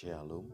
Shalom. 0.00 0.48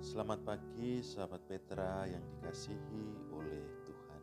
Selamat 0.00 0.40
pagi 0.48 1.04
sahabat 1.04 1.44
Petra 1.44 2.08
yang 2.08 2.24
dikasihi 2.24 3.04
oleh 3.28 3.68
Tuhan. 3.84 4.22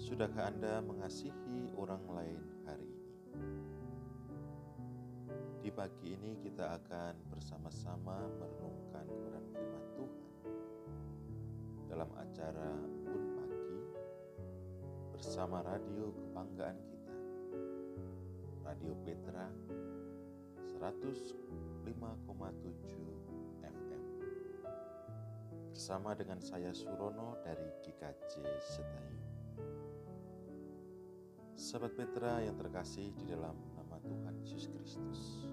Sudahkah 0.00 0.48
Anda 0.48 0.80
mengasihi 0.80 1.76
orang 1.76 2.00
lain 2.08 2.40
hari 2.64 2.88
ini? 2.88 3.20
Di 5.60 5.68
pagi 5.68 6.16
ini 6.16 6.40
kita 6.40 6.80
akan 6.80 7.20
bersama-sama 7.36 8.24
merenungkan 8.40 9.04
kebenaran 9.12 9.44
firman 9.52 9.86
Tuhan 10.00 10.24
dalam 11.92 12.10
acara 12.16 12.70
Embun 12.80 13.24
Pagi 13.36 13.80
bersama 15.12 15.60
radio 15.60 16.16
kebanggaan 16.16 16.80
kita. 16.80 17.16
Radio 18.64 18.96
Petra 19.04 19.52
105,7 21.86 23.62
FM. 23.62 24.02
Bersama 25.70 26.18
dengan 26.18 26.42
saya 26.42 26.74
Surono 26.74 27.38
dari 27.46 27.62
GKJ 27.78 28.42
Setayu. 28.58 29.22
Sahabat 31.54 31.94
Petra 31.94 32.42
yang 32.42 32.58
terkasih 32.58 33.14
di 33.14 33.30
dalam 33.30 33.54
nama 33.78 34.02
Tuhan 34.02 34.34
Yesus 34.42 34.66
Kristus. 34.66 35.46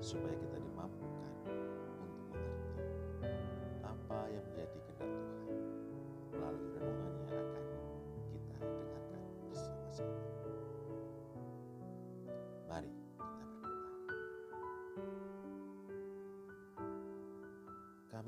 supaya 0.00 0.32
kita 0.32 0.56
dimampukan 0.56 0.77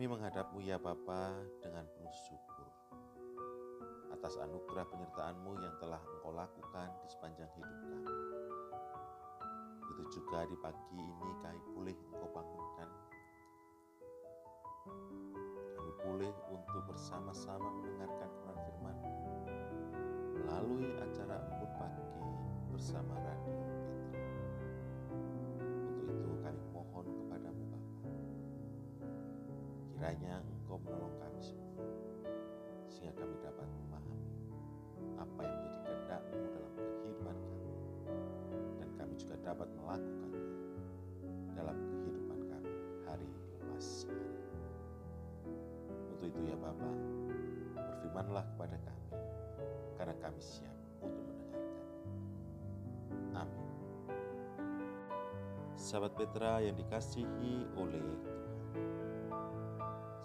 Kami 0.01 0.17
menghadapmu 0.17 0.65
ya 0.65 0.81
Bapa 0.81 1.29
dengan 1.61 1.85
penuh 1.85 2.17
syukur 2.25 2.73
atas 4.17 4.41
anugerah 4.41 4.89
penyertaanmu 4.89 5.61
yang 5.61 5.77
telah 5.77 6.01
engkau 6.01 6.33
lakukan 6.33 6.89
di 7.05 7.09
sepanjang 7.13 7.53
hidup 7.53 7.79
kami. 7.85 8.09
Begitu 9.85 10.03
juga 10.17 10.49
di 10.49 10.57
pagi 10.57 10.97
ini 10.97 11.29
kami 11.45 11.61
pulih 11.77 11.97
engkau 12.17 12.33
bangunkan. 12.33 12.89
Kami 15.77 15.93
pulih 16.01 16.33
untuk 16.49 16.81
bersama-sama 16.89 17.69
mendengarkan 17.69 18.29
kebenaran 18.41 18.57
firman 18.73 18.97
melalui 20.33 20.97
acara 20.97 21.45
embun 21.45 21.73
pagi 21.77 22.09
bersama 22.73 23.21
Radio 23.21 23.70
kiranya 30.01 30.41
Engkau 30.49 30.81
menolong 30.81 31.13
kami 31.21 31.45
semua, 31.45 31.85
sehingga 32.89 33.21
kami 33.21 33.37
dapat 33.45 33.69
memahami 33.69 34.17
apa 35.21 35.41
yang 35.45 35.53
menjadi 35.61 35.77
kehendakmu 35.85 36.41
dalam 36.57 36.73
kehidupan 36.73 37.37
kami, 37.37 37.69
dan 38.81 38.89
kami 38.97 39.13
juga 39.21 39.37
dapat 39.45 39.69
melakukannya 39.77 40.45
dalam 41.53 41.77
kehidupan 41.85 42.41
kami 42.49 42.73
hari 43.05 43.29
lepas 43.61 44.09
hari. 44.09 44.33
Untuk 45.93 46.33
itu 46.33 46.41
ya 46.49 46.57
Bapa, 46.57 46.91
berfirmanlah 47.77 48.45
kepada 48.57 48.81
kami, 48.81 49.05
karena 50.01 50.17
kami 50.17 50.41
siap 50.41 50.77
untuk 51.05 51.29
mendengarkan. 51.29 51.85
Amin. 53.37 53.69
Sahabat 55.77 56.17
Petra 56.17 56.65
yang 56.65 56.81
dikasihi 56.81 57.69
oleh 57.77 58.01
Tuhan. 58.01 58.40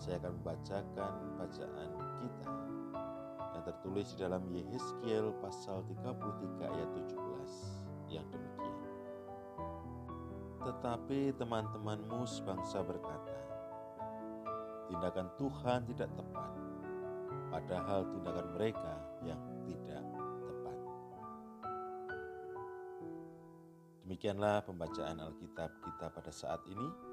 Saya 0.05 0.21
akan 0.21 0.37
membacakan 0.37 1.13
bacaan 1.33 1.89
kita 2.21 2.53
yang 3.57 3.63
tertulis 3.65 4.13
di 4.13 4.21
dalam 4.21 4.45
Yehezkiel 4.53 5.33
pasal 5.41 5.81
33 5.81 6.61
ayat 6.61 6.89
17 6.93 8.13
yang 8.13 8.21
demikian. 8.29 8.77
Tetapi 10.61 11.33
teman-temanmu 11.41 12.21
sebangsa 12.21 12.85
berkata, 12.85 13.33
tindakan 14.93 15.25
Tuhan 15.41 15.89
tidak 15.89 16.13
tepat, 16.13 16.53
padahal 17.49 18.05
tindakan 18.05 18.47
mereka 18.53 18.93
yang 19.25 19.41
tidak 19.65 20.05
tepat. 20.45 20.77
Demikianlah 24.05 24.61
pembacaan 24.69 25.17
Alkitab 25.17 25.73
kita 25.81 26.13
pada 26.13 26.29
saat 26.29 26.61
ini. 26.69 27.04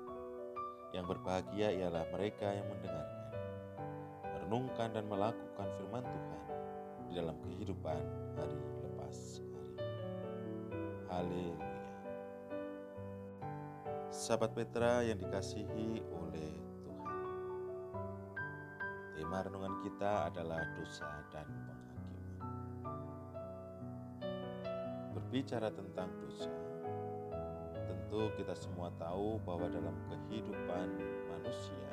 Yang 0.92 1.16
berbahagia 1.16 1.72
ialah 1.72 2.04
mereka 2.12 2.52
yang 2.52 2.68
mendengarkan, 2.68 3.32
merenungkan 4.28 4.88
dan 4.92 5.04
melakukan 5.08 5.68
firman 5.80 6.04
Tuhan 6.04 6.40
di 7.08 7.12
dalam 7.16 7.36
kehidupan 7.40 8.02
hari 8.36 8.60
lepas 8.84 9.40
hari. 9.40 9.56
Haleluya. 11.08 11.72
Sahabat 14.12 14.52
Petra 14.52 15.00
yang 15.00 15.16
dikasihi 15.16 16.04
oleh 16.12 16.52
Tuhan. 16.84 17.24
Tema 19.16 19.38
renungan 19.48 19.80
kita 19.80 20.28
adalah 20.28 20.60
dosa 20.76 21.08
dan 21.32 21.48
penghakiman. 21.48 22.20
Berbicara 25.16 25.72
tentang 25.72 26.12
dosa, 26.20 26.52
tentu 28.12 28.28
kita 28.36 28.52
semua 28.52 28.92
tahu 29.00 29.40
bahwa 29.40 29.72
dalam 29.72 29.96
kehidupan 30.12 31.00
manusia, 31.32 31.88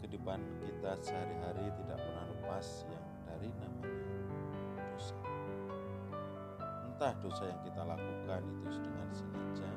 kehidupan 0.00 0.40
kita 0.64 0.96
sehari-hari 1.04 1.68
tidak 1.68 2.00
pernah 2.00 2.24
lepas 2.32 2.88
yang 2.88 3.04
dari 3.28 3.52
namanya 3.60 4.08
dosa. 4.88 5.20
Entah 6.88 7.12
dosa 7.20 7.44
yang 7.44 7.60
kita 7.60 7.82
lakukan 7.84 8.40
itu 8.40 8.78
dengan 8.80 9.08
sengaja, 9.12 9.70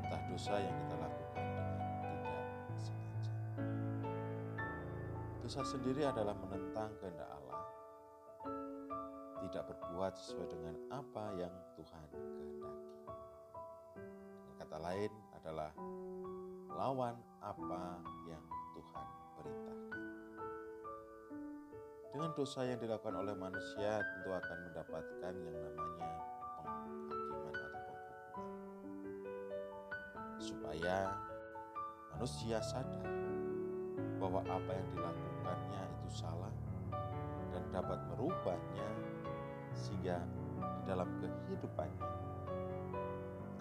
entah 0.00 0.22
dosa 0.32 0.54
yang 0.56 0.76
kita 0.80 0.96
lakukan 1.04 1.44
dengan 1.44 1.76
tidak 2.00 2.44
sengaja. 2.80 3.34
Dosa 5.44 5.60
sendiri 5.60 6.08
adalah 6.08 6.32
menentang 6.40 6.88
kehendak 7.04 7.28
Allah, 7.28 7.64
tidak 9.44 9.76
berbuat 9.76 10.16
sesuai 10.16 10.48
dengan 10.48 10.72
apa 10.88 11.36
yang 11.36 11.52
Tuhan 11.76 12.08
kehendaki. 12.08 12.93
Kata 14.74 14.90
lain 14.90 15.12
adalah 15.38 15.70
lawan 16.74 17.14
apa 17.38 18.02
yang 18.26 18.42
Tuhan 18.74 19.06
perintahkan. 19.38 20.02
Dengan 22.10 22.30
dosa 22.34 22.66
yang 22.66 22.82
dilakukan 22.82 23.22
oleh 23.22 23.38
manusia 23.38 24.02
tentu 24.02 24.34
akan 24.34 24.58
mendapatkan 24.66 25.34
yang 25.46 25.58
namanya 25.62 26.10
penghakiman 26.58 27.54
atau 27.54 27.68
penghukuman. 27.70 28.42
Supaya 30.42 31.22
manusia 32.18 32.58
sadar 32.58 33.14
bahwa 34.18 34.42
apa 34.42 34.70
yang 34.74 34.88
dilakukannya 34.90 35.82
itu 35.86 36.18
salah 36.18 36.50
dan 37.54 37.62
dapat 37.70 38.02
merubahnya 38.10 38.90
sehingga 39.70 40.18
di 40.58 40.82
dalam 40.82 41.06
kehidupannya 41.22 42.24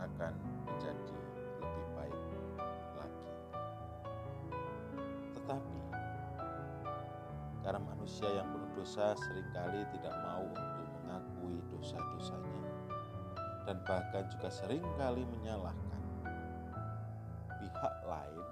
akan 0.04 0.34
menjadi 0.68 1.16
lebih 1.64 1.86
baik 1.96 2.22
lagi. 3.00 3.30
Tetapi 5.40 5.80
karena 7.64 7.80
manusia 7.80 8.28
yang 8.28 8.48
penuh 8.52 8.72
dosa 8.76 9.16
sering 9.16 9.48
kali 9.56 9.88
tidak 9.96 10.16
mau 10.28 10.44
untuk 10.44 10.88
mengakui 11.00 11.58
dosa-dosanya 11.72 12.64
dan 13.64 13.80
bahkan 13.88 14.28
juga 14.28 14.52
sering 14.52 14.84
kali 15.00 15.24
menyalahkan 15.24 16.04
pihak 17.64 17.96
lain 18.04 18.48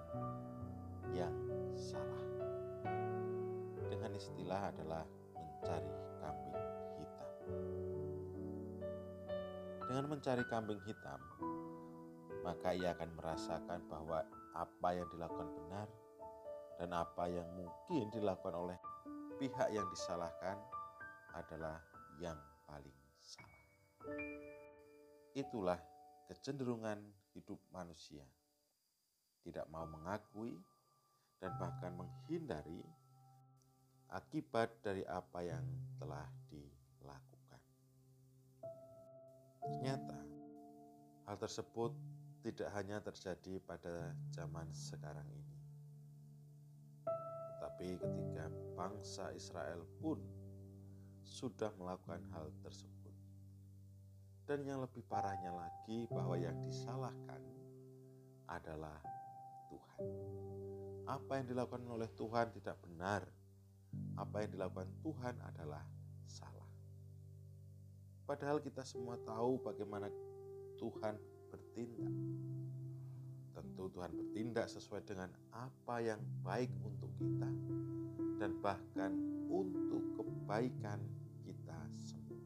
yang 1.11 1.35
salah. 1.75 2.23
Dengan 3.91 4.15
istilah 4.15 4.71
adalah 4.71 5.03
mencari 5.35 6.10
dengan 10.01 10.17
mencari 10.17 10.41
kambing 10.49 10.81
hitam, 10.81 11.21
maka 12.41 12.73
ia 12.73 12.89
akan 12.97 13.21
merasakan 13.21 13.85
bahwa 13.85 14.25
apa 14.57 14.97
yang 14.97 15.05
dilakukan 15.13 15.45
benar 15.53 15.85
dan 16.81 16.89
apa 16.89 17.29
yang 17.29 17.45
mungkin 17.53 18.09
dilakukan 18.09 18.57
oleh 18.57 18.81
pihak 19.37 19.69
yang 19.69 19.85
disalahkan 19.93 20.57
adalah 21.37 21.77
yang 22.17 22.33
paling 22.65 22.97
salah. 23.21 23.61
Itulah 25.37 25.77
kecenderungan 26.33 26.97
hidup 27.37 27.61
manusia. 27.69 28.25
Tidak 29.45 29.69
mau 29.69 29.85
mengakui 29.85 30.57
dan 31.37 31.53
bahkan 31.61 31.93
menghindari 31.93 32.81
akibat 34.09 34.81
dari 34.81 35.05
apa 35.05 35.45
yang 35.45 35.61
telah 36.01 36.25
dilakukan. 36.49 36.70
Ternyata 39.61 40.19
hal 41.29 41.37
tersebut 41.37 41.93
tidak 42.41 42.69
hanya 42.73 42.97
terjadi 42.99 43.61
pada 43.61 44.17
zaman 44.33 44.65
sekarang 44.73 45.29
ini, 45.29 45.57
tetapi 47.05 48.01
ketika 48.01 48.49
bangsa 48.73 49.29
Israel 49.37 49.85
pun 50.01 50.17
sudah 51.21 51.69
melakukan 51.77 52.25
hal 52.33 52.49
tersebut. 52.65 53.13
Dan 54.49 54.65
yang 54.65 54.81
lebih 54.81 55.05
parahnya 55.05 55.53
lagi, 55.53 56.09
bahwa 56.09 56.35
yang 56.35 56.57
disalahkan 56.59 57.39
adalah 58.49 58.99
Tuhan. 59.69 60.03
Apa 61.07 61.39
yang 61.39 61.47
dilakukan 61.47 61.85
oleh 61.87 62.09
Tuhan 62.17 62.51
tidak 62.51 62.75
benar, 62.83 63.23
apa 64.17 64.43
yang 64.43 64.51
dilakukan 64.51 64.89
Tuhan 64.99 65.35
adalah 65.45 65.85
salah. 66.27 66.60
Padahal 68.31 68.63
kita 68.63 68.79
semua 68.87 69.19
tahu 69.27 69.59
bagaimana 69.59 70.07
Tuhan 70.79 71.19
bertindak. 71.51 72.15
Tentu 73.51 73.91
Tuhan 73.91 74.07
bertindak 74.07 74.71
sesuai 74.71 75.03
dengan 75.03 75.27
apa 75.51 75.99
yang 75.99 76.23
baik 76.39 76.71
untuk 76.79 77.11
kita 77.19 77.51
dan 78.39 78.55
bahkan 78.63 79.19
untuk 79.51 80.15
kebaikan 80.15 81.03
kita 81.43 81.75
semua. 81.91 82.39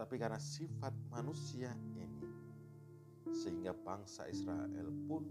Tapi 0.00 0.16
karena 0.16 0.40
sifat 0.40 0.96
manusia 1.12 1.76
ini, 1.76 2.08
sehingga 3.36 3.76
bangsa 3.76 4.32
Israel 4.32 4.96
pun 5.04 5.28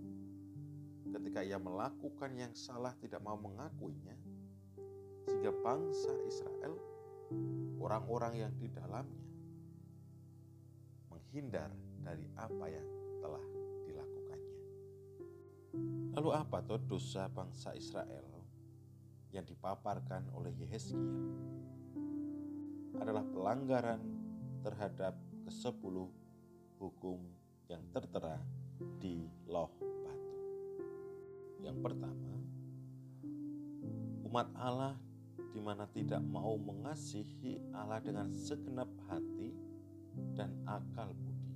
ketika 1.09 1.41
ia 1.41 1.57
melakukan 1.57 2.37
yang 2.37 2.53
salah 2.53 2.93
tidak 3.01 3.25
mau 3.25 3.33
mengakuinya, 3.33 4.13
sehingga 5.25 5.49
bangsa 5.65 6.13
Israel, 6.29 6.77
orang-orang 7.79 8.33
yang 8.47 8.53
di 8.57 8.67
dalamnya, 8.71 9.25
menghindar 11.11 11.69
dari 12.01 12.25
apa 12.37 12.65
yang 12.69 12.87
telah 13.21 13.45
dilakukannya. 13.85 14.57
Lalu 16.17 16.29
apa 16.33 16.57
tuh 16.65 16.79
dosa 16.81 17.29
bangsa 17.29 17.73
Israel 17.77 18.25
yang 19.29 19.45
dipaparkan 19.45 20.31
oleh 20.33 20.53
Yehezkiel? 20.55 21.35
Adalah 22.95 23.27
pelanggaran 23.27 23.99
terhadap 24.63 25.19
kesepuluh 25.43 26.09
hukum 26.79 27.21
yang 27.69 27.83
tertera 27.91 28.39
di 28.97 29.27
loh 29.45 29.71
batu. 29.79 30.37
Yang 31.61 31.77
pertama, 31.83 32.33
umat 34.25 34.47
Allah 34.55 34.95
di 35.55 35.63
mana 35.63 35.87
tidak 35.87 36.19
mau 36.19 36.59
mengasihi 36.59 37.71
Allah 37.71 38.03
dengan 38.03 38.27
segenap 38.27 38.91
hati 39.07 39.55
dan 40.35 40.51
akal 40.67 41.15
budi. 41.15 41.55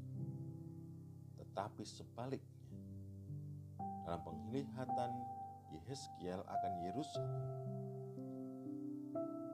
Tetapi 1.35 1.83
sebaliknya, 1.83 2.79
dalam 4.07 4.23
penglihatan 4.23 5.11
Yehezkiel 5.75 6.39
akan 6.47 6.73
Yerusalem, 6.87 7.43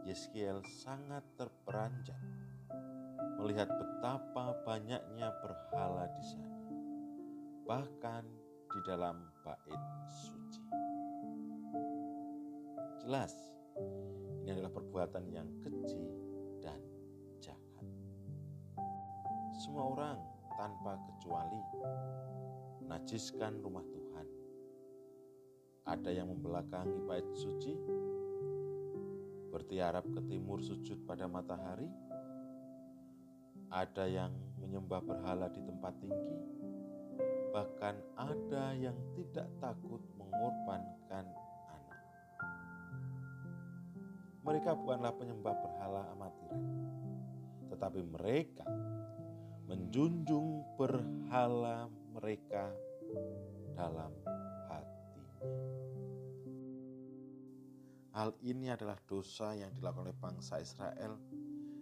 Yehezkiel 0.05 0.61
sangat 0.85 1.25
terperanjat 1.41 2.21
melihat 3.41 3.65
betapa 3.67 4.61
banyaknya 4.61 5.33
berhala 5.41 6.05
di 6.13 6.23
sana, 6.23 6.61
bahkan 7.65 8.21
di 8.69 8.79
dalam 8.85 9.25
bait 9.41 9.81
suci. 10.05 10.61
Jelas, 13.01 13.33
ini 14.45 14.53
adalah 14.53 14.77
perbuatan 14.77 15.25
yang 15.33 15.49
keji 15.65 16.05
dan 16.61 16.77
jahat. 17.41 17.81
Semua 19.57 19.89
orang 19.89 20.21
tanpa 20.53 21.01
kecuali 21.01 21.57
menajiskan 22.85 23.57
rumah 23.65 23.81
Tuhan. 23.89 24.27
Ada 25.89 26.13
yang 26.13 26.29
membelakangi 26.29 26.93
bait 27.09 27.25
suci, 27.33 27.73
bertiarap 29.49 30.05
ke 30.13 30.21
timur 30.29 30.61
sujud 30.61 31.01
pada 31.09 31.25
matahari, 31.25 31.89
ada 33.73 34.05
yang 34.05 34.29
menyembah 34.61 35.01
berhala 35.01 35.49
di 35.49 35.65
tempat 35.65 35.97
tinggi, 35.97 36.37
bahkan 37.49 37.97
ada 38.13 38.77
yang 38.77 38.93
tidak 39.17 39.49
takut 39.57 40.05
mengorbankan 40.21 41.25
Mereka 44.45 44.77
bukanlah 44.77 45.09
penyembah 45.17 45.55
berhala 45.57 46.05
amatiran, 46.13 46.63
tetapi 47.73 48.05
mereka 48.05 48.69
menjunjung 49.65 50.77
berhala 50.77 51.89
mereka 52.13 52.69
dalam 53.73 54.13
Hal 58.15 58.31
ini 58.47 58.71
adalah 58.71 58.95
dosa 59.03 59.51
yang 59.59 59.75
dilakukan 59.75 60.07
oleh 60.07 60.15
bangsa 60.15 60.63
Israel, 60.63 61.19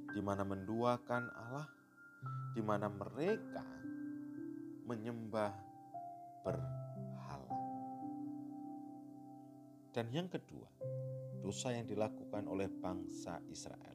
di 0.09 0.18
mana 0.18 0.42
menduakan 0.42 1.30
Allah, 1.30 1.69
di 2.57 2.62
mana 2.66 2.89
mereka 2.89 3.62
menyembah 4.89 5.54
berhala. 6.42 6.93
Dan 9.94 10.10
yang 10.10 10.25
kedua, 10.25 10.66
dosa 11.38 11.69
yang 11.69 11.86
dilakukan 11.86 12.50
oleh 12.50 12.66
bangsa 12.66 13.38
Israel, 13.45 13.94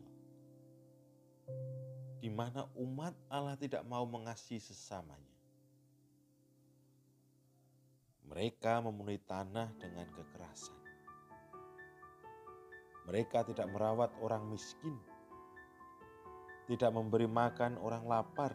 di 2.23 2.31
mana 2.31 2.71
umat 2.79 3.19
Allah 3.27 3.59
tidak 3.59 3.83
mau 3.83 4.07
mengasihi 4.07 4.63
sesamanya. 4.63 5.35
Mereka 8.31 8.79
memenuhi 8.79 9.19
tanah 9.27 9.75
dengan 9.75 10.07
kekerasan. 10.15 10.79
Mereka 13.11 13.51
tidak 13.51 13.67
merawat 13.67 14.15
orang 14.23 14.47
miskin, 14.47 14.95
tidak 16.71 16.95
memberi 16.95 17.27
makan 17.27 17.75
orang 17.83 18.07
lapar, 18.07 18.55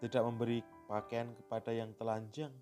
tidak 0.00 0.24
memberi 0.24 0.64
pakaian 0.88 1.36
kepada 1.36 1.74
yang 1.76 1.92
telanjang, 2.00 2.54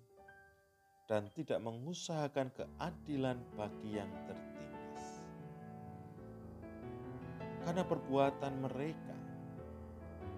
dan 1.05 1.29
tidak 1.37 1.61
mengusahakan 1.61 2.49
keadilan 2.53 3.37
bagi 3.53 4.01
yang 4.01 4.09
tertindas. 4.25 5.05
Karena 7.61 7.83
perbuatan 7.85 8.53
mereka, 8.65 9.17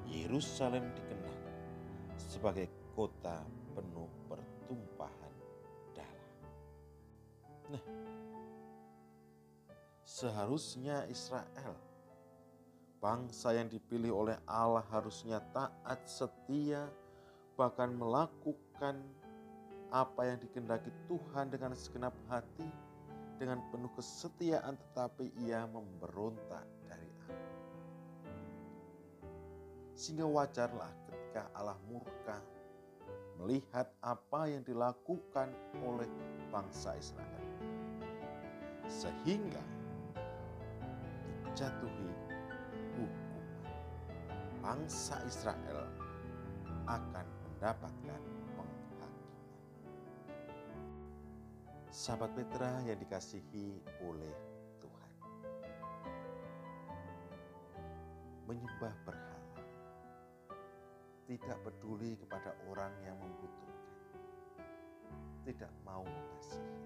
Yerusalem 0.08 0.92
dikenal 0.96 1.38
sebagai 2.20 2.68
kota 2.96 3.44
penuh 3.76 4.12
pertumpahan 4.28 5.34
darah. 5.96 6.36
Nah, 7.72 7.84
Seharusnya 10.18 11.06
Israel, 11.14 11.78
bangsa 12.98 13.54
yang 13.54 13.70
dipilih 13.70 14.18
oleh 14.18 14.38
Allah 14.50 14.82
harusnya 14.90 15.38
taat, 15.54 16.10
setia, 16.10 16.90
bahkan 17.54 17.94
melakukan 17.94 18.98
apa 19.92 20.28
yang 20.28 20.38
dikendaki 20.44 20.92
Tuhan 21.08 21.48
dengan 21.48 21.72
segenap 21.72 22.12
hati, 22.28 22.68
dengan 23.40 23.64
penuh 23.72 23.92
kesetiaan, 23.96 24.76
tetapi 24.76 25.32
ia 25.48 25.64
memberontak 25.70 26.66
dari 26.90 27.10
Allah. 27.28 27.54
Sehingga 29.96 30.28
wajarlah 30.28 30.92
ketika 31.08 31.48
Allah 31.56 31.80
murka 31.88 32.38
melihat 33.38 33.88
apa 34.02 34.50
yang 34.50 34.66
dilakukan 34.66 35.54
oleh 35.86 36.10
bangsa 36.50 36.98
Israel. 36.98 37.46
Sehingga 38.90 39.62
dijatuhi 41.46 42.10
hukuman. 42.98 43.46
Bangsa 44.62 45.22
Israel 45.26 45.86
akan 46.90 47.26
mendapatkan 47.26 48.22
Sahabat 51.98 52.30
Petra 52.38 52.78
yang 52.86 53.02
dikasihi 53.02 53.82
oleh 54.06 54.36
Tuhan. 54.78 55.12
Menyembah 58.46 58.94
berhala 59.02 59.66
tidak 61.26 61.58
peduli 61.66 62.14
kepada 62.22 62.54
orang 62.70 62.94
yang 63.02 63.18
membutuhkan, 63.18 63.82
tidak 65.42 65.74
mau 65.82 66.06
mengasihi. 66.06 66.78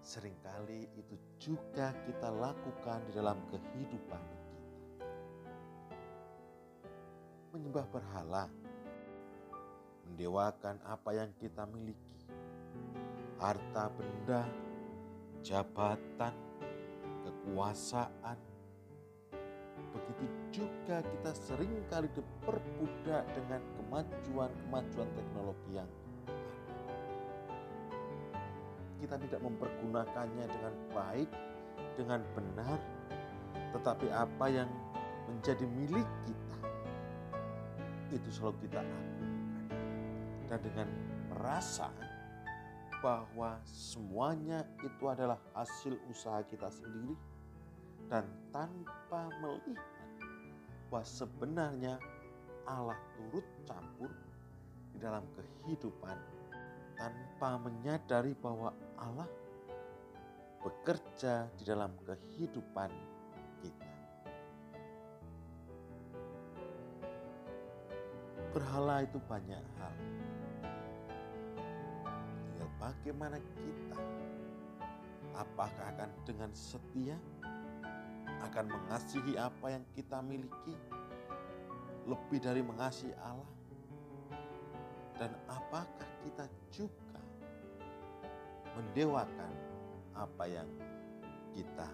Seringkali 0.00 0.96
itu 0.96 1.20
juga 1.36 1.92
kita 2.08 2.32
lakukan 2.32 3.04
di 3.04 3.12
dalam 3.12 3.36
kehidupan 3.52 4.22
kita. 4.24 4.56
Menyembah 7.52 7.86
berhala, 7.92 8.48
mendewakan 10.08 10.80
apa 10.80 11.12
yang 11.12 11.28
kita 11.36 11.68
miliki, 11.68 12.24
harta 13.36 13.92
benda, 13.92 14.48
jabatan, 15.44 16.34
kekuasaan. 17.24 18.38
Begitu 19.92 20.24
juga 20.52 21.00
kita 21.00 21.30
sering 21.32 21.72
kali 21.88 22.08
diperbudak 22.12 23.24
dengan 23.32 23.60
kemajuan-kemajuan 23.80 25.08
teknologi 25.16 25.70
yang. 25.72 25.90
Kita 28.96 29.16
tidak 29.20 29.40
mempergunakannya 29.44 30.46
dengan 30.48 30.74
baik, 30.92 31.30
dengan 32.00 32.20
benar, 32.32 32.80
tetapi 33.76 34.08
apa 34.08 34.46
yang 34.48 34.68
menjadi 35.28 35.64
milik 35.68 36.08
kita 36.24 36.58
itu 38.16 38.28
selalu 38.32 38.56
kita 38.68 38.80
agungkan. 38.80 39.64
Dan 40.46 40.58
dengan 40.62 40.88
merasa 41.34 41.90
bahwa 43.04 43.60
semuanya 43.66 44.64
itu 44.80 45.04
adalah 45.06 45.36
hasil 45.52 45.96
usaha 46.08 46.40
kita 46.46 46.70
sendiri 46.72 47.14
dan 48.08 48.24
tanpa 48.54 49.28
melihat 49.42 49.84
bahwa 50.88 51.02
sebenarnya 51.02 51.94
Allah 52.66 52.98
turut 53.14 53.46
campur 53.66 54.10
di 54.94 54.98
dalam 54.98 55.22
kehidupan 55.34 56.18
tanpa 56.96 57.60
menyadari 57.60 58.32
bahwa 58.38 58.72
Allah 58.96 59.28
bekerja 60.66 61.46
di 61.54 61.62
dalam 61.62 61.94
kehidupan 62.02 62.90
kita. 63.62 63.90
Berhala 68.50 69.04
itu 69.04 69.20
banyak 69.30 69.62
hal. 69.78 69.94
Bagaimana 72.86 73.34
kita? 73.42 73.98
Apakah 75.34 75.90
akan 75.90 76.06
dengan 76.22 76.54
setia 76.54 77.18
akan 78.46 78.70
mengasihi 78.70 79.34
apa 79.34 79.74
yang 79.74 79.82
kita 79.90 80.22
miliki? 80.22 80.78
Lebih 82.06 82.38
dari 82.38 82.62
mengasihi 82.62 83.10
Allah. 83.18 83.50
Dan 85.18 85.34
apakah 85.50 86.06
kita 86.22 86.46
juga 86.70 87.18
mendewakan 88.78 89.50
apa 90.14 90.44
yang 90.46 90.70
kita 91.58 91.90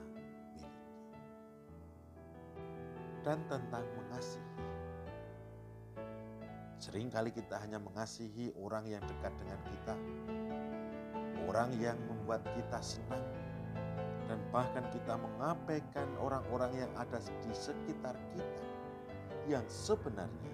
miliki? 0.52 0.68
Dan 3.25 3.40
tentang 3.49 3.88
mengasihi. 3.96 4.52
Seringkali 6.84 7.32
kita 7.32 7.62
hanya 7.64 7.80
mengasihi 7.80 8.52
orang 8.61 8.84
yang 8.90 9.00
dekat 9.06 9.32
dengan 9.40 9.61
kita, 9.70 9.94
orang 11.49 11.70
yang 11.80 11.99
membuat 12.06 12.44
kita 12.54 12.78
senang, 12.80 13.25
dan 14.30 14.38
bahkan 14.54 14.84
kita 14.94 15.18
mengabaikan 15.18 16.08
orang-orang 16.22 16.87
yang 16.87 16.92
ada 16.96 17.18
di 17.18 17.52
sekitar 17.52 18.16
kita 18.32 18.64
yang 19.50 19.66
sebenarnya 19.66 20.52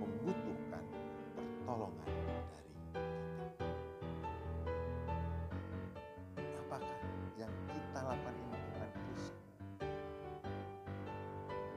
membutuhkan 0.00 0.84
pertolongan 1.36 2.08
dari 2.08 2.72
kita. 2.72 3.68
Apakah 6.64 6.98
yang 7.36 7.52
kita 7.68 8.00
lakukan 8.00 8.34
ini 8.34 8.56
bukan 8.56 8.90
dosa? 8.96 9.34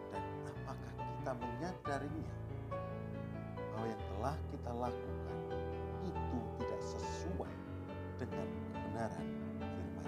Dan 0.10 0.24
apakah 0.48 0.94
kita 0.96 1.32
menyadarinya 1.36 2.36
bahwa 3.74 3.86
yang 3.92 4.04
telah 4.08 4.36
kita 4.56 4.72
lakukan 4.72 5.23
dengan 8.24 8.48
kebenaran 8.72 9.28
firman 9.68 10.08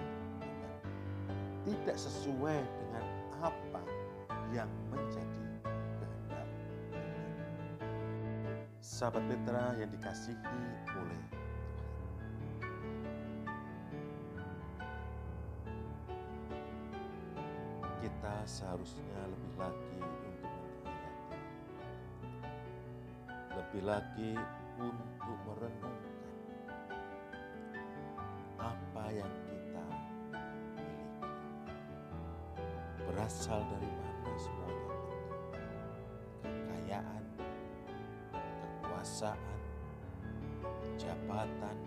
Tidak 1.66 1.96
sesuai 1.98 2.60
dengan 2.64 3.04
apa 3.44 3.82
yang 4.54 4.70
menjadi 4.88 5.44
kehendak 6.00 6.48
Tuhan. 6.64 6.98
Sahabat 8.80 9.24
Petra 9.28 9.76
yang 9.76 9.90
dikasihi 9.92 10.64
oleh. 10.96 11.24
Kita 18.00 18.34
seharusnya 18.46 19.20
lebih 19.28 19.52
lagi 19.58 19.98
untuk 19.98 20.34
menghayati 20.40 21.40
lebih 23.56 23.82
lagi 23.82 24.32
untuk 24.78 25.36
merenungkan 25.48 26.06
apa 26.06 26.15
yang 29.12 29.32
kita 29.46 29.86
miliki. 30.32 30.90
Berasal 33.06 33.60
dari 33.70 33.90
mana 33.90 34.32
semuanya 34.34 34.86
itu? 34.86 35.14
Kekayaan, 36.42 37.24
kekuasaan, 38.82 39.58
jabatan, 40.98 41.78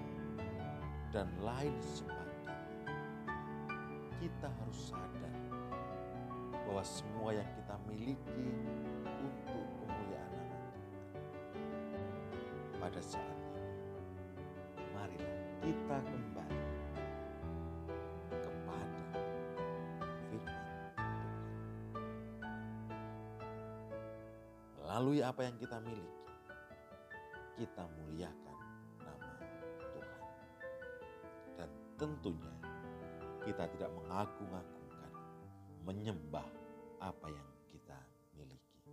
dan 1.09 1.27
lain 1.41 1.73
sebagainya. 1.81 2.57
Kita 4.19 4.47
harus 4.51 4.93
sadar 4.93 5.35
bahwa 6.69 6.83
semua 6.85 7.33
yang 7.33 7.49
kita 7.57 7.75
miliki 7.89 8.45
untuk 9.19 9.65
kemuliaan 9.81 10.31
nama 10.37 10.57
Tuhan 10.69 11.01
pada 12.77 13.01
saat 13.01 13.37
ini. 13.41 13.73
Marilah 14.93 15.37
kita 15.65 15.97
kembali 16.03 16.38
Melalui 24.99 25.23
apa 25.23 25.47
yang 25.47 25.55
kita 25.55 25.79
miliki, 25.79 26.27
kita 27.55 27.87
muliakan 27.87 28.59
nama 28.99 29.31
Tuhan. 29.95 30.23
Dan 31.55 31.69
tentunya 31.95 32.51
kita 33.47 33.63
tidak 33.71 33.95
mengagung-agungkan, 33.95 35.13
menyembah 35.87 36.43
apa 36.99 37.31
yang 37.31 37.47
kita 37.71 37.95
miliki. 38.35 38.83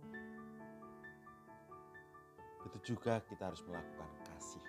Begitu 2.63 2.95
juga 2.95 3.19
kita 3.27 3.51
harus 3.51 3.59
melakukan 3.67 4.07
kasih 4.31 4.63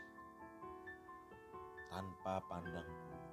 tanpa 1.87 2.43
pandang 2.51 2.91
bulu, 3.07 3.31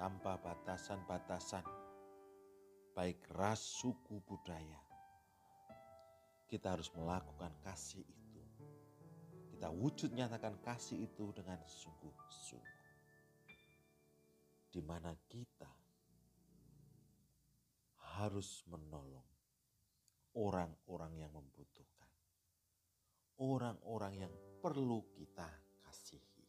tanpa 0.00 0.40
batasan-batasan, 0.40 1.68
baik 2.96 3.20
ras, 3.36 3.60
suku, 3.60 4.24
budaya. 4.24 4.91
Kita 6.52 6.76
harus 6.76 6.92
melakukan 6.92 7.48
kasih 7.64 8.04
itu. 8.04 8.42
Kita 9.56 9.72
wujud 9.72 10.12
nyatakan 10.12 10.60
kasih 10.60 11.08
itu 11.08 11.32
dengan 11.32 11.56
sungguh-sungguh. 11.64 12.84
Di 14.68 14.80
mana 14.84 15.16
kita 15.32 15.72
harus 18.20 18.68
menolong 18.68 19.24
orang-orang 20.36 21.24
yang 21.24 21.32
membutuhkan 21.32 21.92
orang-orang 23.42 24.28
yang 24.28 24.32
perlu 24.62 25.02
kita 25.18 25.50
kasihi. 25.82 26.46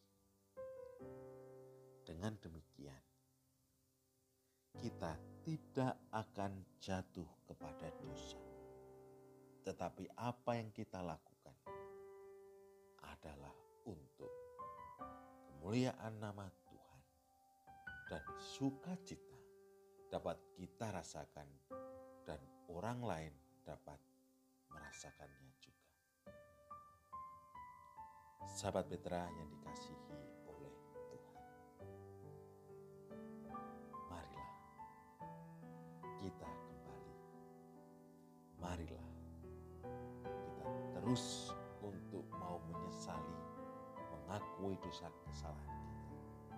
Dengan 2.06 2.38
demikian, 2.38 3.02
kita 4.78 5.18
tidak 5.42 5.94
akan 6.14 6.62
jatuh 6.78 7.26
kepada 7.48 7.88
dosa, 7.98 8.43
tetapi 9.64 10.04
apa 10.20 10.60
yang 10.60 10.68
kita 10.70 11.00
lakukan 11.00 11.56
adalah 13.00 13.52
untuk 13.88 14.32
kemuliaan 15.64 16.20
nama 16.20 16.44
Tuhan 16.68 17.02
dan 18.12 18.24
sukacita 18.36 19.34
dapat 20.12 20.38
kita 20.54 20.94
rasakan, 20.94 21.48
dan 22.22 22.38
orang 22.70 23.02
lain 23.02 23.34
dapat 23.66 23.98
merasakannya 24.70 25.50
juga. 25.58 25.90
Sahabat 28.54 28.86
Petra 28.86 29.26
yang 29.26 29.50
dikasihi 29.50 30.33
kembali. 41.04 41.12
Marilah 41.12 41.12
kita 41.12 41.12
terus 41.12 41.52
mengakui 44.24 44.74
dosa 44.80 45.06
kesalahan 45.28 45.80
kita, 45.84 46.56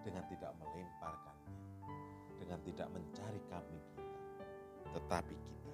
dengan 0.00 0.24
tidak 0.32 0.52
melemparkannya, 0.56 1.56
dengan 2.40 2.58
tidak 2.64 2.88
mencari 2.88 3.40
kambing 3.52 3.84
kita, 3.92 4.20
tetapi 4.96 5.34
kita 5.36 5.72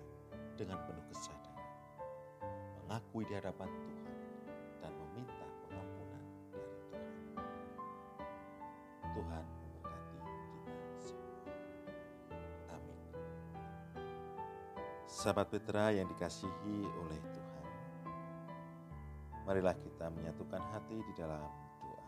dengan 0.58 0.78
penuh 0.82 1.06
kesadaran 1.14 1.70
mengakui 2.82 3.22
di 3.22 3.34
hadapan 3.38 3.70
Tuhan 3.70 4.14
dan 4.82 4.92
meminta 4.98 5.46
pengampunan 5.62 6.24
dari 6.50 6.74
Tuhan. 6.82 7.46
Tuhan 9.14 9.44
memberkati 9.46 10.16
kita 10.18 10.98
semua. 10.98 11.54
Amin. 12.74 12.98
Sahabat 15.06 15.46
Petra 15.54 15.94
yang 15.94 16.10
dikasihi 16.10 16.78
oleh 16.98 17.20
Tuhan, 17.30 17.47
marilah 19.48 19.72
kita 19.80 20.12
menyatukan 20.12 20.60
hati 20.76 21.00
di 21.00 21.12
dalam 21.16 21.40
doa. 21.80 22.04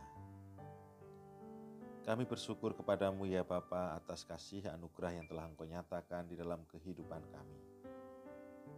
Kami 2.05 2.29
bersyukur 2.29 2.77
kepadamu 2.77 3.25
ya 3.25 3.41
Bapa 3.41 3.97
atas 3.97 4.29
kasih 4.29 4.69
anugerah 4.69 5.17
yang 5.17 5.25
telah 5.25 5.49
Engkau 5.49 5.65
nyatakan 5.65 6.29
di 6.29 6.37
dalam 6.37 6.61
kehidupan 6.69 7.25
kami. 7.33 7.61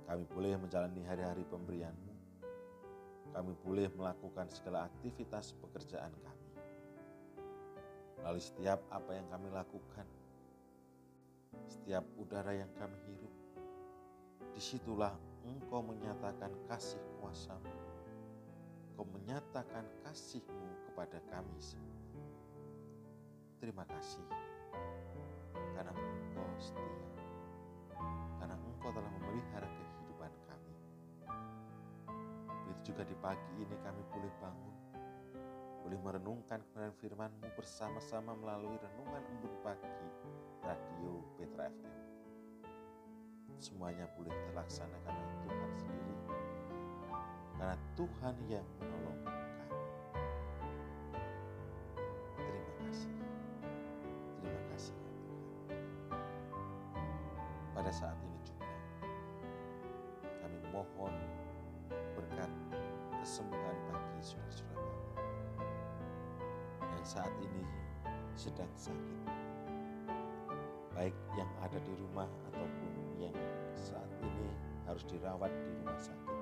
Kami 0.07 0.23
boleh 0.31 0.55
menjalani 0.63 1.03
hari-hari 1.03 1.43
pemberianmu. 1.43 2.15
Kami 3.35 3.53
boleh 3.67 3.91
melakukan 3.99 4.47
segala 4.55 4.87
aktivitas 4.87 5.59
pekerjaan 5.59 6.15
kami. 6.23 6.51
Melalui 8.23 8.45
setiap 8.47 8.79
apa 8.95 9.11
yang 9.11 9.27
kami 9.27 9.51
lakukan, 9.51 10.07
setiap 11.67 12.07
udara 12.15 12.55
yang 12.55 12.71
kami 12.79 12.95
hirup, 13.11 13.35
di 14.55 14.63
situlah 14.63 15.19
engkau 15.43 15.83
menyatakan 15.83 16.55
kasih 16.71 17.03
kuasamu. 17.19 17.92
Engkau 19.03 19.19
menyatakan 19.19 19.83
kasihmu 20.07 20.87
kepada 20.87 21.19
kami 21.27 21.59
semua. 21.59 21.99
Terima 23.59 23.83
kasih 23.83 24.23
karena 25.75 25.91
engkau 25.91 26.47
setia, 26.55 27.11
karena 28.39 28.55
engkau 28.55 28.95
telah 28.95 29.11
memelihara 29.19 29.67
kehidupan 29.67 30.31
kami. 30.47 30.75
Begitu 32.47 32.95
juga 32.95 33.03
di 33.03 33.19
pagi 33.19 33.51
ini 33.59 33.75
kami 33.83 34.07
boleh 34.07 34.33
bangun, 34.39 34.77
boleh 35.83 35.99
merenungkan 35.99 36.63
kebenaran 36.71 36.95
firman-Mu 37.03 37.59
bersama-sama 37.59 38.39
melalui 38.39 38.79
renungan 38.79 39.23
embun 39.35 39.55
pagi 39.67 39.91
Radio 40.63 41.27
Petra 41.35 41.75
FM. 41.75 41.99
Semuanya 43.59 44.07
boleh 44.15 44.31
terlaksana 44.47 44.95
karena 45.03 45.27
Tuhan 45.43 45.71
sendiri, 45.75 46.15
karena 47.63 47.79
Tuhan 47.95 48.35
yang 48.51 48.67
menolong 48.83 49.23
kami. 49.23 49.47
Terima 52.35 52.71
kasih, 52.83 53.15
terima 54.43 54.63
kasih 54.75 54.97
ya 54.99 55.11
Tuhan. 55.23 55.47
Pada 57.71 57.93
saat 57.95 58.19
ini 58.19 58.39
juga 58.43 58.67
kami 60.43 60.59
mohon 60.75 61.15
berkat 62.19 62.51
kesembuhan 63.23 63.79
bagi 63.95 64.23
saudara-saudara 64.27 64.91
yang 66.83 67.07
saat 67.07 67.31
ini 67.47 67.63
sedang 68.35 68.75
sakit 68.75 69.23
baik 70.99 71.15
yang 71.39 71.51
ada 71.63 71.79
di 71.79 71.95
rumah 71.95 72.27
ataupun 72.51 73.23
yang 73.23 73.39
saat 73.79 74.11
ini 74.19 74.51
harus 74.83 75.07
dirawat 75.07 75.55
di 75.55 75.71
rumah 75.79 75.95
sakit. 76.03 76.42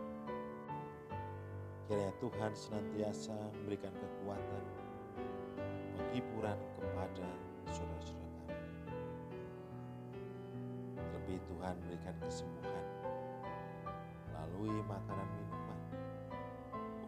Kiranya 1.91 2.15
Tuhan 2.23 2.55
senantiasa 2.55 3.35
memberikan 3.35 3.91
kekuatan, 3.91 4.63
penghiburan 5.99 6.55
kepada 6.79 7.27
saudara-saudara 7.67 8.31
kami. 8.47 8.55
Terlebih 10.95 11.39
Tuhan 11.51 11.75
memberikan 11.83 12.15
kesembuhan 12.23 12.87
melalui 14.31 14.79
makanan 14.87 15.29
minuman, 15.35 15.81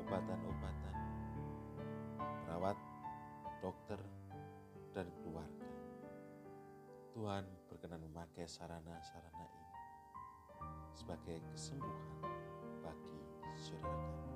obatan-obatan, 0.03 0.97
perawat, 2.43 2.79
dokter, 3.63 4.03
dan 4.99 5.07
keluarga. 5.23 5.71
Tuhan 7.15 7.47
berkenan 7.71 8.03
memakai 8.11 8.51
sarana-sarana 8.51 9.47
ini 9.47 9.79
sebagai 10.91 11.39
kesembuhan 11.55 12.35
bagi 12.83 13.23
saudara 13.55 13.95
kami. 13.95 14.32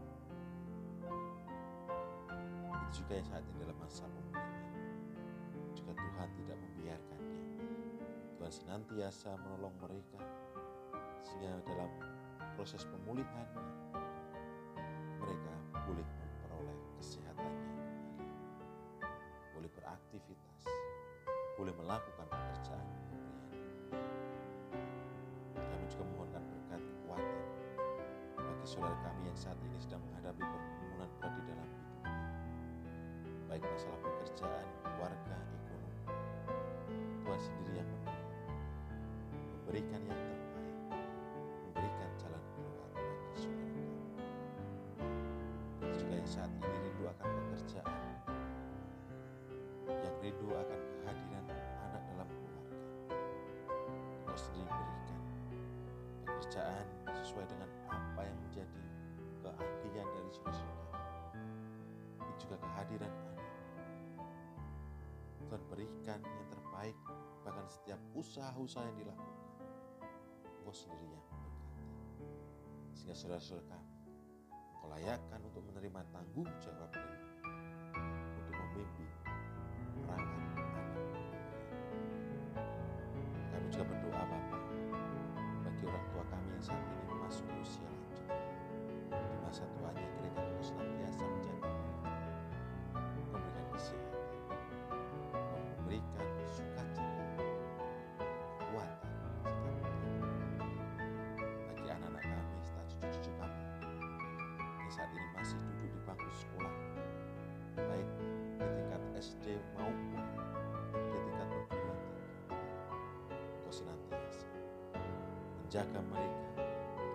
Itu 2.86 3.02
juga 3.02 3.12
yang 3.18 3.26
saat 3.28 3.42
ini 3.44 3.56
dalam 3.62 3.78
masa 3.82 4.04
pemulihan. 4.06 4.62
Juga 5.74 5.92
Tuhan 5.94 6.28
tidak 6.38 6.56
membiarkannya. 6.58 7.38
Tuhan 8.36 8.52
senantiasa 8.52 9.30
menolong 9.42 9.74
mereka 9.82 10.22
sehingga 11.26 11.58
dalam 11.66 11.90
proses 12.54 12.86
pemulihannya 12.86 13.66
mereka 15.18 15.52
boleh 15.84 16.06
memperoleh 16.06 16.78
kesehatannya 17.00 17.62
kembali. 17.66 17.98
Boleh 19.58 19.70
beraktivitas, 19.74 20.62
boleh 21.58 21.74
melakukan 21.74 22.26
pekerjaan. 22.30 22.88
Kami 25.56 25.84
juga 25.90 26.04
mohonkan 26.14 26.42
berkat 26.46 26.80
kekuatan 26.80 27.44
bagi 28.36 28.66
saudara 28.68 28.96
kami 29.02 29.26
yang 29.26 29.38
saat 29.38 29.58
ini 29.66 29.78
sedang 29.82 30.02
menghadapi 30.06 30.42
pergumulan 30.42 30.75
Baik 33.56 33.72
masalah 33.72 33.96
pekerjaan, 34.04 34.66
keluarga, 34.84 35.36
ekonomi. 35.48 35.96
Tuhan 37.24 37.40
sendiri 37.40 37.80
yang 37.80 37.88
memberikan 37.88 40.00
yang 40.04 40.20
terbaik, 40.28 40.76
memberikan 41.64 42.10
jalan 42.20 42.42
keluar 42.52 42.88
bagi 42.92 43.40
saudara. 43.40 43.80
Itu 45.72 46.04
juga 46.04 46.12
yang 46.20 46.28
saat 46.28 46.52
ini 46.52 46.68
rindu 46.68 47.08
akan 47.08 47.28
pekerjaan, 47.32 48.12
yang 49.88 50.16
rindu 50.20 50.48
akan 50.52 50.80
kehadiran 51.00 51.44
anak 51.80 52.02
dalam 52.12 52.28
keluarga. 52.28 52.76
Engkau 54.20 54.36
sendiri 54.36 54.68
berikan 54.68 55.20
pekerjaan 56.28 56.86
sesuai 57.24 57.48
dengan 57.48 57.72
apa 57.88 58.20
yang 58.20 58.36
menjadi 58.36 58.84
keahlian 59.40 60.08
dari. 60.12 60.76
Ini 62.20 62.34
juga 62.36 62.60
kehadiran. 62.60 63.25
Tuhan 65.56 65.72
berikan 65.72 66.20
yang 66.20 66.48
terbaik 66.52 66.92
bahkan 67.40 67.64
setiap 67.64 67.96
usaha-usaha 68.12 68.92
yang 68.92 69.08
dilakukan. 69.08 69.40
Engkau 70.60 70.76
sendiri 70.76 71.16
yang 71.16 71.24
berkati. 71.32 71.64
Sehingga 72.92 73.16
saudara-saudara 73.16 73.64
kami, 73.64 73.96
Engkau 74.84 75.40
untuk 75.48 75.64
menerima 75.64 76.00
tanggung 76.12 76.44
jawab 76.60 76.92
dari 76.92 77.16
menjaga 115.76 116.00
mereka, 116.08 116.64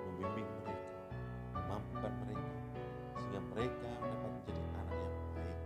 membimbing 0.06 0.46
mereka, 0.62 0.94
memampukan 1.50 2.14
mereka, 2.22 2.54
sehingga 3.18 3.42
mereka 3.50 3.90
dapat 4.06 4.32
menjadi 4.38 4.62
anak 4.78 4.98
yang 5.02 5.18
baik, 5.34 5.60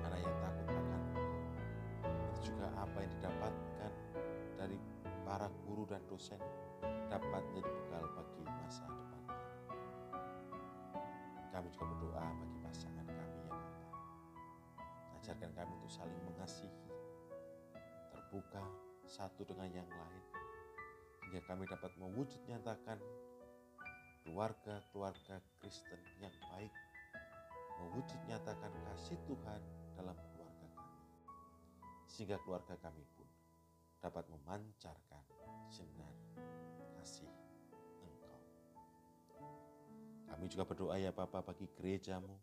anak 0.00 0.20
yang 0.24 0.36
takut 0.40 0.64
akan 0.64 0.84
Engkau. 0.96 1.28
Itu 2.08 2.40
juga 2.48 2.72
apa 2.72 2.96
yang 3.04 3.12
didapatkan 3.20 3.92
dari 4.56 4.80
para 5.28 5.52
guru 5.68 5.84
dan 5.84 6.00
dosen 6.08 6.40
dapat 7.12 7.42
menjadi 7.52 7.68
bekal 7.68 8.08
bagi 8.08 8.42
masa 8.48 8.88
depan 8.88 9.22
kami. 11.52 11.68
Juga 11.68 11.84
berdoa 12.00 12.26
bagi 12.32 12.58
pasangan 12.64 13.06
kami 13.12 13.38
ya 13.44 13.52
Bapa. 13.52 13.88
Ajarkan 15.20 15.52
kami 15.52 15.72
untuk 15.84 15.92
saling 15.92 16.20
mengasihi, 16.32 16.88
terbuka 18.08 18.64
satu 19.04 19.44
dengan 19.44 19.68
yang 19.68 19.88
lain, 19.92 20.24
hingga 21.26 21.42
kami 21.42 21.66
dapat 21.66 21.90
mewujud 21.98 22.38
nyatakan 22.46 23.02
keluarga-keluarga 24.22 25.42
Kristen 25.58 25.98
yang 26.22 26.34
baik, 26.54 26.70
mewujud 27.82 28.20
nyatakan 28.30 28.70
kasih 28.70 29.18
Tuhan 29.26 29.62
dalam 29.98 30.14
keluarga 30.14 30.66
kami. 30.70 30.94
Sehingga 32.06 32.38
keluarga 32.46 32.78
kami 32.78 33.02
pun 33.18 33.26
dapat 33.98 34.22
memancarkan 34.30 35.22
sinar 35.66 36.14
kasih 36.98 37.30
Engkau. 38.06 38.40
Kami 40.30 40.44
juga 40.46 40.62
berdoa 40.62 40.94
ya 40.94 41.10
Bapak 41.10 41.42
bagi 41.54 41.66
gerejamu 41.74 42.38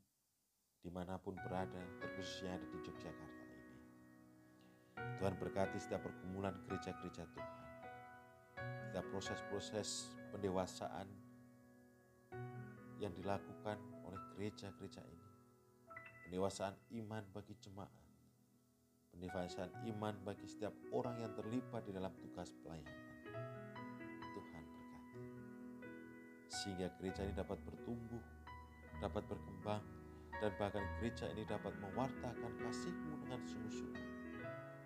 di 0.83 0.91
mana 0.91 1.15
pun 1.15 1.39
berada 1.39 1.79
terkhususnya 2.03 2.59
ada 2.59 2.67
di 2.67 2.77
Yogyakarta 2.83 3.43
ini. 3.47 3.79
Tuhan 5.23 5.35
berkati 5.39 5.79
setiap 5.79 6.03
pergumulan 6.03 6.59
gereja-gereja 6.67 7.23
Tuhan. 7.31 7.62
Setiap 8.57 9.05
proses-proses 9.09 10.13
pendewasaan 10.29 11.07
yang 13.01 13.13
dilakukan 13.13 13.77
oleh 14.07 14.21
gereja-gereja 14.33 15.03
ini. 15.03 15.29
Pendewasaan 16.29 16.73
iman 17.03 17.23
bagi 17.35 17.53
jemaat. 17.59 17.91
Pendewasaan 19.13 19.69
iman 19.93 20.15
bagi 20.25 20.49
setiap 20.49 20.73
orang 20.89 21.21
yang 21.21 21.33
terlibat 21.37 21.85
di 21.85 21.93
dalam 21.93 22.13
tugas 22.17 22.49
pelayanan. 22.65 22.97
Tuhan 24.33 24.63
berkati. 24.65 25.25
Sehingga 26.49 26.87
gereja 26.97 27.21
ini 27.27 27.33
dapat 27.37 27.61
bertumbuh, 27.61 28.23
dapat 28.97 29.25
berkembang, 29.29 29.83
dan 30.41 30.51
bahkan 30.57 30.85
gereja 30.97 31.29
ini 31.29 31.45
dapat 31.45 31.77
mewartakan 31.77 32.51
kasih-Mu 32.57 33.13
dengan 33.21 33.41
sungguh-sungguh. 33.45 34.09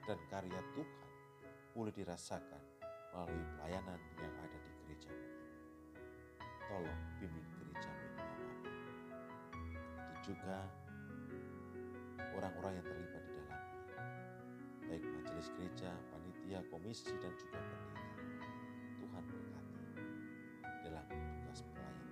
Dan 0.03 0.19
karya 0.27 0.62
Tuhan 0.75 1.10
boleh 1.75 1.93
dirasakan 1.95 2.77
melalui 3.13 3.43
pelayanan 3.56 4.00
yang 4.20 4.34
ada 4.41 4.58
di 4.60 4.72
gereja 4.84 5.13
Tolong 6.67 7.02
bimbing 7.22 7.48
gereja 7.60 7.89
ini 7.91 8.10
ya 8.20 8.26
Itu 10.12 10.36
juga 10.36 10.67
orang-orang 12.38 12.78
yang 12.78 12.86
terlibat 12.86 13.22
di 13.26 13.32
dalamnya. 13.34 13.82
Baik 14.88 15.04
majelis 15.04 15.48
gereja, 15.58 15.91
panitia, 16.13 16.60
komisi, 16.70 17.13
dan 17.17 17.34
juga 17.34 17.58
pendeta. 17.58 18.02
Tuhan 18.98 19.24
berkati 19.26 19.82
dalam 20.86 21.06
tugas 21.10 21.60
pelayanan. 21.65 22.10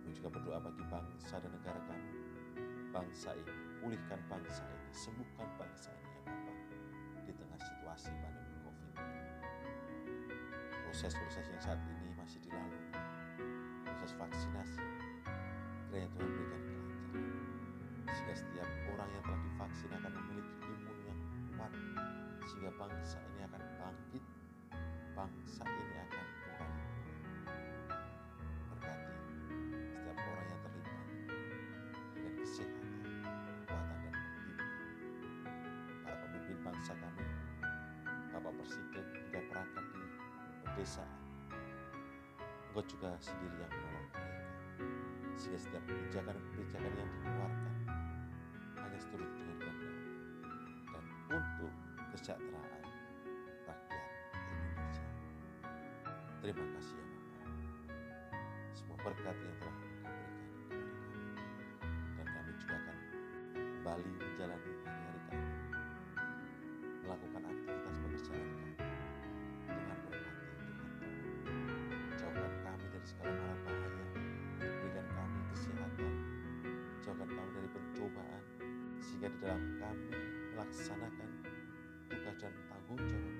Kami 0.00 0.12
juga 0.16 0.28
berdoa 0.32 0.58
bagi 0.64 0.84
bangsa 0.88 1.34
dan 1.36 1.50
negara 1.52 1.80
kami. 1.84 2.10
Bangsa 2.88 3.30
ini, 3.36 3.52
pulihkan 3.84 4.20
bangsa 4.32 4.64
ini, 4.64 4.90
sembuhkan 4.96 5.48
bangsa 5.60 5.92
ini 5.92 6.07
Proses-proses 10.98 11.46
yang 11.46 11.62
saat 11.62 11.78
ini 11.86 12.10
masih 12.18 12.42
dilalui. 12.42 12.90
Proses 13.86 14.18
vaksinasi. 14.18 14.82
Kiranya 15.86 16.10
Tuhan 16.10 16.26
berikan 16.26 16.58
kelancaran. 16.58 17.14
Sehingga 18.10 18.34
setiap 18.34 18.66
orang 18.90 19.06
yang 19.14 19.22
telah 19.22 19.38
divaksin 19.46 19.90
akan 19.94 20.10
memiliki 20.10 20.58
imun 20.58 20.98
yang 21.06 21.18
kuat. 21.54 21.70
Sehingga 22.50 22.74
bangsa 22.82 23.22
ini 23.30 23.46
akan 23.46 23.62
bangkit. 23.78 24.24
Bangsa 25.14 25.62
ini 25.70 25.94
akan 26.02 26.07
pedesaan. 40.78 41.10
Engkau 42.70 42.86
juga 42.86 43.10
sendiri 43.18 43.58
yang 43.58 43.72
menolong 43.74 44.06
mereka. 44.14 44.46
Sehingga 45.34 45.58
setiap 45.58 45.82
kebijakan-kebijakan 45.90 46.92
yang 46.94 47.10
dikeluarkan 47.18 47.74
hanya 48.78 48.98
seturut 49.02 49.26
dengan 49.42 49.56
kehendak 49.58 49.98
dan 50.86 51.04
untuk 51.34 51.72
kesejahteraan 52.14 52.84
rakyat 53.66 54.06
Indonesia. 54.38 55.06
Terima 56.46 56.64
kasih 56.78 56.94
ya 56.94 57.06
Bapak. 57.10 57.50
Semua 58.70 58.96
berkat 59.02 59.34
yang 59.34 59.56
telah 59.58 59.67
Sehingga 79.18 79.34
di 79.34 79.42
dalam 79.42 79.62
kami 79.82 80.14
melaksanakan 80.54 81.30
tugas 82.06 82.38
dan 82.38 82.54
tanggung 82.70 83.02
jawab 83.02 83.37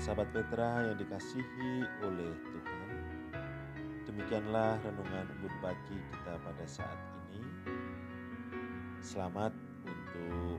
Sahabat 0.00 0.32
Petra 0.32 0.80
yang 0.88 0.96
dikasihi 0.96 1.84
oleh 2.00 2.32
Tuhan, 2.48 2.88
demikianlah 4.08 4.80
renungan 4.80 5.28
embun 5.28 5.52
pagi 5.60 5.92
kita 5.92 6.40
pada 6.40 6.64
saat 6.64 6.96
ini. 7.28 7.44
Selamat 9.04 9.52
untuk 9.84 10.56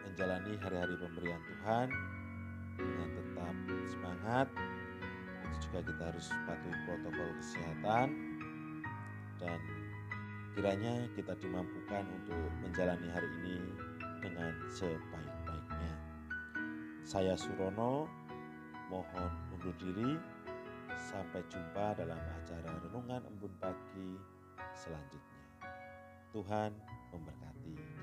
menjalani 0.00 0.56
hari-hari 0.64 0.96
pemberian 0.96 1.44
Tuhan 1.44 1.92
dengan 2.80 3.08
tetap 3.20 3.54
semangat. 3.84 4.48
Itu 5.44 5.68
juga 5.68 5.78
kita 5.84 6.02
harus 6.08 6.26
patuhi 6.48 6.76
protokol 6.88 7.28
kesehatan 7.36 8.06
dan 9.44 9.60
kiranya 10.56 11.04
kita 11.12 11.36
dimampukan 11.36 12.08
untuk 12.16 12.48
menjalani 12.64 13.12
hari 13.12 13.28
ini 13.44 13.60
dengan 14.24 14.56
sebaik-baiknya. 14.72 15.35
Saya 17.06 17.38
Surono, 17.38 18.10
mohon 18.90 19.30
undur 19.54 19.70
diri. 19.78 20.18
Sampai 20.98 21.38
jumpa 21.46 21.94
dalam 21.94 22.18
acara 22.18 22.82
renungan 22.82 23.22
embun 23.30 23.54
pagi 23.62 24.18
selanjutnya. 24.74 25.70
Tuhan 26.34 26.74
memberkati. 27.14 27.95